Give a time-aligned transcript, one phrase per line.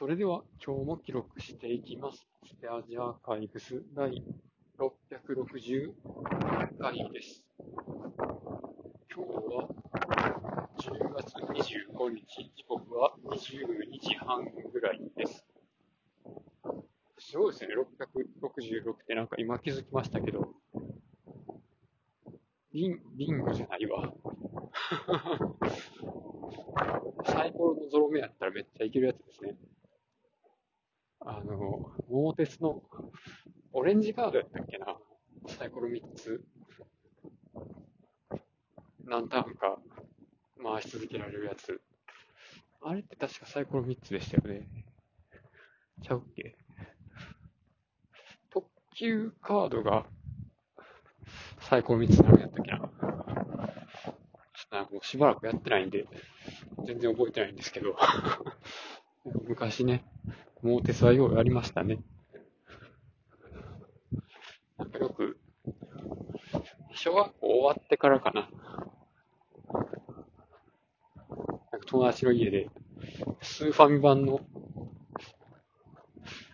[0.00, 2.26] それでは今日も記録していきます。
[2.46, 4.10] スペアジアーカイブス第
[4.78, 5.92] 660
[6.80, 7.44] 回です。
[9.14, 9.68] 今日は
[10.78, 14.42] 10月25日、時刻は22時半
[14.72, 15.44] ぐらいです。
[17.18, 20.54] すごいですね、666ってなんか今気づきましたけど、
[22.72, 24.14] リン、リングじゃないわ。
[27.26, 29.58] サイコロのゾロ目やったらめっちゃいけるやつですね。
[31.32, 32.82] あの、桃鉄の
[33.72, 34.96] オレンジカードやったっけな？
[35.46, 36.42] サイコロ3つ。
[39.04, 39.78] 何ターンか
[40.60, 41.80] 回し続けられるやつ。
[42.82, 44.66] あれって確かサイコロ3つでしたよね。
[46.02, 46.56] ちゃうっけ？
[48.50, 50.06] 特急カードが
[51.60, 52.78] サイコロ3つなるんやったっけな？
[54.72, 56.08] なんかもうしばらくやってないんで、
[56.84, 57.96] 全然覚えてないんですけど。
[59.46, 60.04] 昔ね、
[60.62, 62.00] 桃鉄はようやりましたね。
[64.76, 65.38] なんかよく、
[66.92, 68.50] 小学校終わってからかな。
[69.72, 69.78] な
[71.78, 72.68] んか友達の家で、
[73.40, 74.40] スーファミ版の、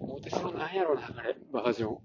[0.00, 1.98] 桃鉄のなんやろな、あれ、バージョン。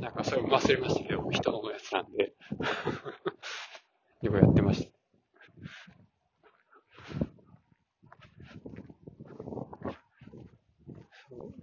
[0.00, 2.32] なんかそれも忘れましたけど、人のやつなんで。
[4.22, 4.91] よくやってました。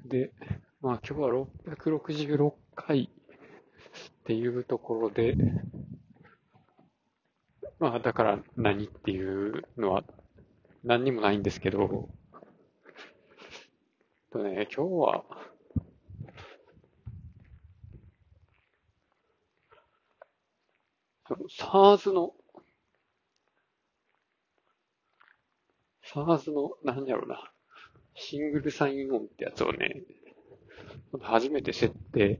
[0.09, 0.31] で、
[0.81, 5.35] まあ今日は666回っていうところで、
[7.79, 10.03] まあだから何っていうのは
[10.83, 12.09] 何にもないんですけど、
[14.31, 15.23] とね、今日は、
[21.27, 22.33] その SARS の、
[26.03, 27.51] SARS の、何やろうな、
[28.19, 30.01] シングルサインオンってやつをね、
[31.21, 32.39] 初めて設定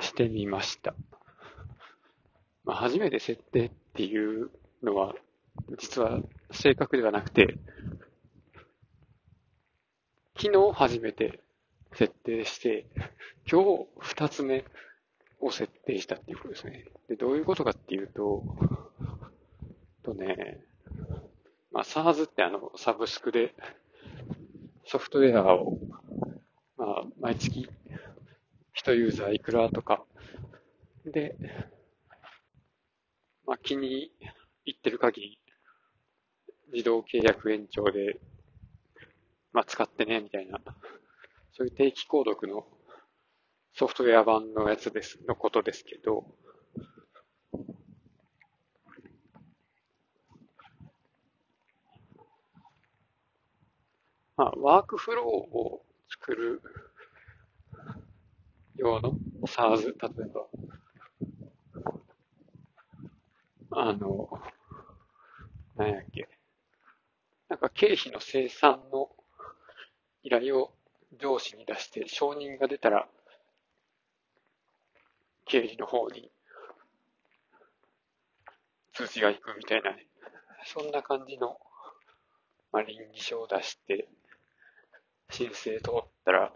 [0.00, 0.94] してみました。
[2.64, 4.50] まあ、初めて設定っていう
[4.82, 5.14] のは、
[5.78, 7.58] 実は正確ではなくて、
[10.38, 11.40] 昨日初めて
[11.94, 12.86] 設定して、
[13.50, 14.64] 今日二つ目
[15.40, 16.86] を設定したっていうことですね。
[17.08, 18.42] で、どういうことかっていうと、
[20.02, 20.64] とね、
[21.72, 23.54] まあ、SARS ってあの、サブスクで、
[24.88, 25.80] ソフトウェアを、
[26.76, 27.68] まあ、毎月、
[28.76, 30.04] 1ユーザーいくらとか、
[31.04, 31.34] で、
[33.44, 34.12] まあ、気に
[34.64, 35.40] 入ってる限り、
[36.72, 38.20] 自動契約延長で、
[39.52, 40.60] まあ、使ってね、みたいな、
[41.52, 42.64] そういう定期購読の
[43.74, 46.32] ソフトウェア版のやつです、のことですけど、
[54.36, 56.62] まあ、ワークフローを作る
[58.76, 59.14] 用の
[59.46, 60.46] SARS、例えば、
[63.70, 64.28] あの、
[65.76, 66.28] なんやっけ、
[67.48, 69.08] なんか経費の生産の
[70.22, 70.72] 依頼を
[71.18, 73.08] 上司に出して承認が出たら、
[75.46, 76.30] 経理の方に
[78.92, 80.06] 通知が行くみたいなね、
[80.64, 81.58] そんな感じの、
[82.72, 84.08] まあ、倫理書を出して、
[85.30, 86.52] 申請通ったら、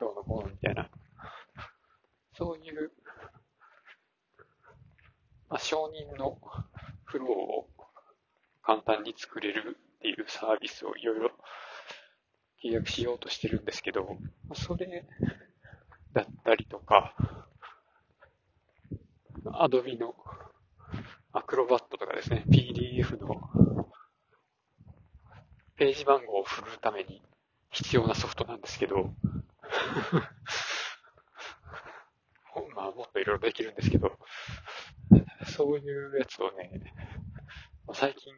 [0.00, 0.90] どうのこうのみたいな、
[2.34, 2.90] そういう、
[5.48, 6.38] まあ、承認の
[7.04, 7.68] フローを
[8.62, 11.30] 簡単に作れるっていうサービスをいろいろ
[12.64, 14.16] 契約しようとしてるんですけど、
[14.54, 15.04] それ
[16.12, 17.14] だったりとか、
[19.44, 20.14] Adobe の
[21.32, 23.50] アクロバットとかですね、PDF の
[25.76, 27.22] ページ番号を振るために
[27.72, 29.12] 必要なソフトなんですけど、
[32.74, 34.18] まあもっといろいろできるんですけど、
[35.46, 36.92] そういうやつをね、
[37.94, 38.34] 最近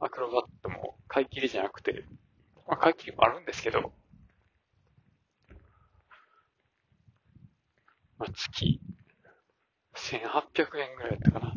[0.00, 2.04] アクロバットも買い切りじゃなくて、
[2.66, 3.92] まあ買い切りもあるんですけど、
[8.18, 8.80] まあ月
[9.94, 11.54] 1800円ぐらいだったかな。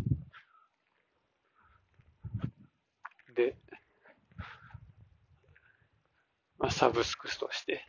[3.35, 3.55] で、
[6.58, 7.85] まサブスクとして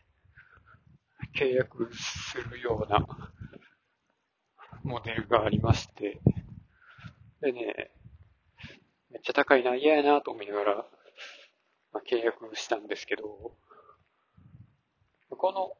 [1.36, 3.06] 契約するような
[4.82, 6.20] モデルがありまして、
[7.40, 7.90] でね、
[9.10, 10.76] めっちゃ高いな、嫌やなと思いながら、
[11.92, 13.52] まあ、契約したんですけど、
[15.30, 15.72] この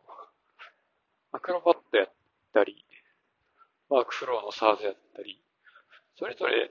[1.32, 2.12] アクロバットやっ
[2.52, 2.84] たり、
[3.88, 5.42] ワークフローの SARS やったり、
[6.16, 6.70] それぞれ、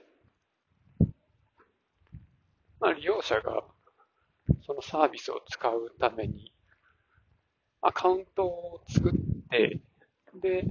[2.80, 3.64] まあ利用者が
[4.66, 6.52] そのサービスを使うために、
[7.82, 9.12] アカウントを作っ
[9.50, 9.80] て、
[10.40, 10.64] で、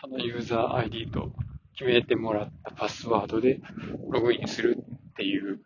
[0.00, 1.32] そのユーザー ID と
[1.74, 3.60] 決めてもらったパスワードで
[4.08, 5.60] ログインするっていう、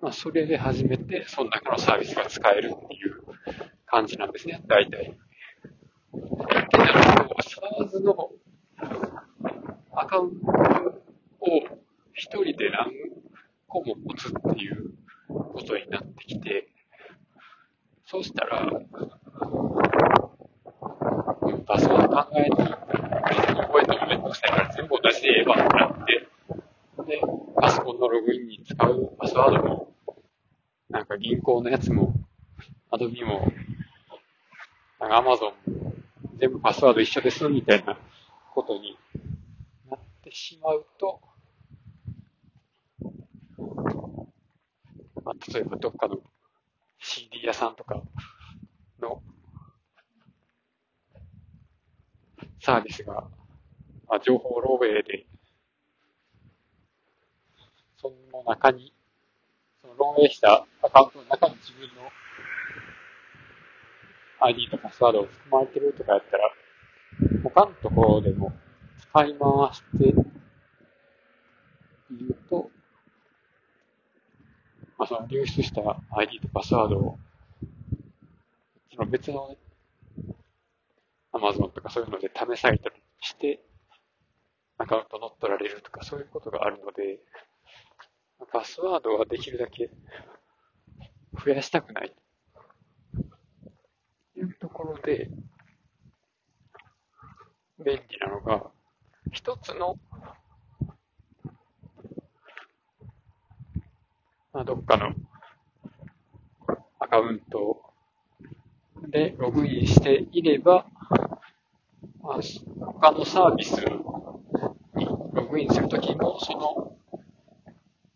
[0.00, 3.22] まあ、それで初めて、その中のサービスが使えるっていう
[3.86, 5.18] 感じなんですね、大体。
[6.12, 8.30] SARS の
[9.92, 10.52] アカウントを
[12.14, 12.92] 一人で何
[13.66, 14.92] 個も持つっていう
[15.58, 16.68] ことになってきて、
[18.06, 18.70] そうしたら、
[21.66, 22.50] パスワード考えて、
[23.56, 26.28] 覚えてもめんどくさいから全部同じでええわってなって、
[27.06, 27.20] で、
[27.60, 29.92] パソコンのログインに使うパスワードも、
[30.88, 32.14] なんか銀行のやつも、
[32.90, 33.52] アドビも、
[35.00, 35.92] なんかアマゾンも、
[36.38, 37.98] 全部パスワード一緒ですみたいな
[38.54, 38.96] ことに
[39.90, 41.20] なってしまうと、
[45.28, 46.20] まあ、例えばどっかの
[46.98, 48.00] CD 屋さんとか
[48.98, 49.22] の
[52.60, 53.28] サービスが、
[54.08, 55.26] まあ、情報漏洩で、
[57.98, 58.94] その中に、
[59.82, 62.10] その漏洩したアカウントの中に自分の
[64.46, 66.50] ID とパスワードを含まれてるとかやったら、
[67.42, 68.50] 他のところでも
[68.96, 70.12] 使い回してい
[72.16, 72.70] ると、
[74.98, 75.80] まあ、その流出した
[76.10, 77.18] ID とパスワードを、
[78.92, 79.56] その別の
[81.32, 83.64] Amazon とかそういうので試されたりして、
[84.76, 87.20] アカウント乗っ取られるとかそういうことがあるので、
[88.52, 89.90] パスワードはできるだけ
[91.44, 92.12] 増やしたくない。
[94.34, 95.30] というところで、
[97.84, 98.70] 便利なのが、
[99.32, 99.98] 一つの、
[104.58, 105.14] まあ、どっかの
[106.98, 107.80] アカウント
[109.06, 110.84] でログインしていれば、
[112.20, 112.40] まあ、
[112.80, 116.96] 他のサービスにログインするときも、その、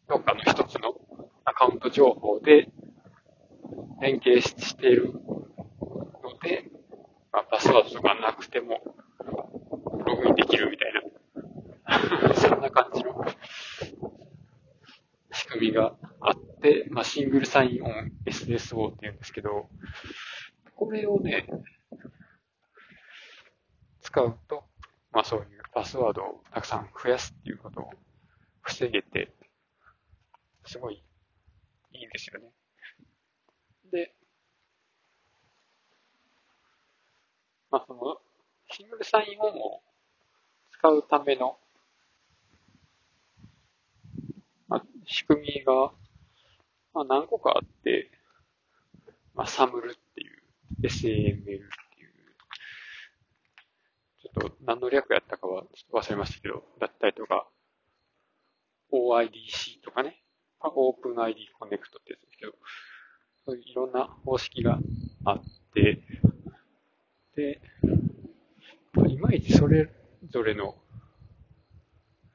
[0.09, 0.97] どっかの一つの
[1.45, 2.69] アカウント情報で
[4.01, 5.21] 連携しているの
[6.43, 6.65] で、
[7.33, 8.81] まあ、パスワードとかなくても、
[10.07, 13.25] ログインできるみたいな、 そんな感じの
[15.31, 15.95] 仕組みが
[16.63, 19.69] あって、まあ、シングルサインオン SSO って言うんですけど、
[20.77, 21.47] これをね、
[24.01, 24.65] 使うと、
[25.13, 27.91] まあそういうパスワードをたくさん増やすっていうことを
[28.63, 29.33] 防げて、
[30.67, 31.03] すごい
[31.93, 32.51] いいんですよね。
[33.91, 34.15] で、
[37.71, 38.19] まあ、その、
[38.71, 39.83] シングルサインオンを
[40.71, 41.59] 使うための、
[44.69, 45.93] まあ、仕組みが、
[46.95, 48.11] まあ、何個かあって、
[49.35, 50.43] まあ、サムルっていう、
[50.83, 51.63] SAML っていう、
[54.21, 57.49] ちょっと何の略やったかはちょっと忘れましたけど、だったりとか、
[58.93, 60.23] OIDC とかね、
[60.61, 62.53] まあ OpenID Connect ってやつですけど、
[63.47, 64.79] そういういろんな方式が
[65.25, 65.43] あっ
[65.75, 66.03] て、
[67.37, 67.61] で、
[68.93, 69.91] まあいまいちそれ
[70.31, 70.77] ぞれの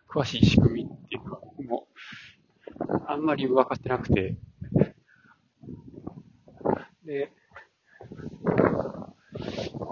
[0.10, 1.88] 詳しい仕組みっていうのは、も、
[3.07, 4.36] あんまり分かってなくて、
[7.07, 7.31] で、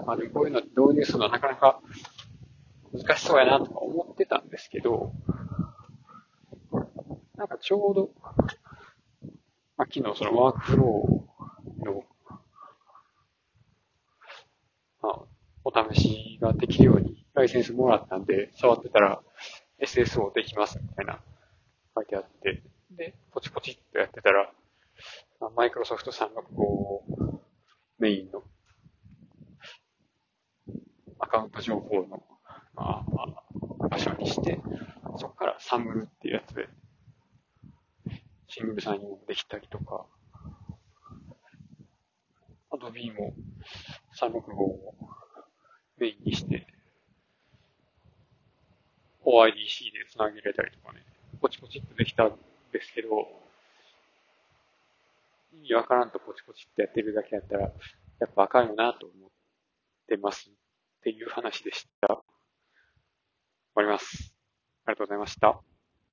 [0.06, 1.80] あでもこういうの導入するのはなかなか
[2.92, 5.12] 難しそうやなとか思ってたんですけど、
[7.36, 8.10] なんかちょうど、
[9.78, 12.04] まあ、昨日そのワークフローの
[15.02, 15.22] まあ、
[15.64, 19.22] お試しができるようにライセンスもらったんで、触ってたら
[19.82, 21.20] SSO できますみたいな
[21.94, 24.52] 書いてあって、で、ポチポチっとやってたら、
[25.54, 26.95] マイクロソフトさんがこう、
[28.06, 28.44] メインの
[31.18, 32.22] アカウント情報の、
[32.76, 34.60] まあ、場所にして、
[35.16, 36.68] そこからサムルっていうやつで、
[38.46, 40.06] シングルサインもできたりとか、
[42.70, 43.34] アドビーも
[44.20, 44.94] 365も
[45.98, 46.64] メインにして、
[49.24, 51.02] OIDC で繋げられたりとかね、
[51.40, 52.38] ポチポチっとできたん
[52.72, 53.45] ですけど、
[55.52, 57.68] 意味わからんとポチポチってやってるだけやったら、や
[58.26, 59.30] っぱあかんよなと思っ
[60.08, 60.52] てますっ
[61.02, 62.08] ていう話でした。
[62.08, 62.22] 終
[63.74, 64.34] わります。
[64.86, 65.75] ありがとうございました。